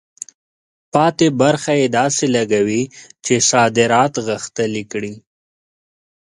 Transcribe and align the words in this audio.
پاتې 0.93 1.27
برخه 1.41 1.73
یې 1.79 1.87
داسې 1.99 2.25
لګوي 2.35 2.83
چې 3.25 3.33
صادرات 3.51 4.13
غښتلي 4.27 4.83
کړي. 4.91 5.13